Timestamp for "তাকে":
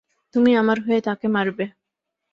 1.01-1.27